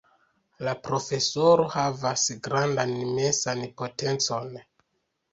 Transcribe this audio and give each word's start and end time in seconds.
La 0.67 0.71
Profesoro 0.85 1.65
havas 1.73 2.23
grandan 2.47 2.95
mensan 3.19 3.61
potencon. 3.83 4.49